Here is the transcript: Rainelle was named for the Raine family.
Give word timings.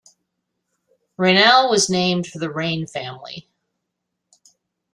Rainelle 1.15 1.69
was 1.69 1.87
named 1.87 2.25
for 2.25 2.39
the 2.39 2.49
Raine 2.49 2.87
family. 2.87 3.47